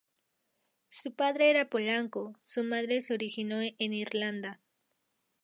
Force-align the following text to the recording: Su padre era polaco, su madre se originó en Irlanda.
Su 0.89 1.13
padre 1.13 1.51
era 1.51 1.69
polaco, 1.69 2.33
su 2.41 2.63
madre 2.63 3.03
se 3.03 3.13
originó 3.13 3.61
en 3.61 3.93
Irlanda. 3.93 4.59